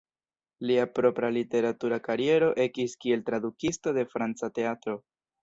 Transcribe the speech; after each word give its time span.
Lia 0.69 0.85
propra 0.99 1.29
literatura 1.35 1.99
kariero 2.07 2.47
ekis 2.65 2.97
kiel 3.05 3.23
tradukisto 3.29 3.95
de 4.01 4.09
franca 4.17 4.53
teatro. 4.59 4.99